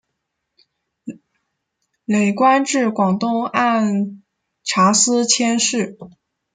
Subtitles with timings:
[2.05, 4.23] 累官至广东按
[4.63, 5.95] 察司佥事。